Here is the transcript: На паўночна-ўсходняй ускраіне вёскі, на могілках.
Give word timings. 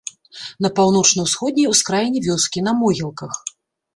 На 0.65 0.69
паўночна-ўсходняй 0.79 1.69
ускраіне 1.73 2.19
вёскі, 2.27 2.65
на 2.69 2.75
могілках. 2.81 3.33